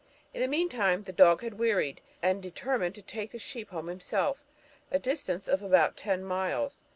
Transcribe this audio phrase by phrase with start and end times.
[0.33, 4.43] In the meantime the dog had wearied, and determined to take the sheep home himself,
[4.89, 6.81] a distance of about ten miles.